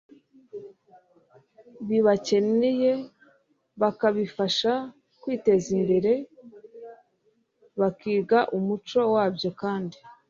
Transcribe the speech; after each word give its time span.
bibakeneye 1.87 2.91
bakabifasha 3.81 4.71
kwiteza 5.21 5.67
imbere, 5.77 6.11
bakiga 7.79 8.39
umuco 8.57 8.99
wabyo 9.15 9.49
kandi 9.61 9.97